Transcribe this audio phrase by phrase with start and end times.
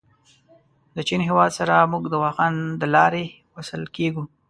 [0.95, 4.23] د چین هېواد سره موږ د واخان دلاري وصل کېږو.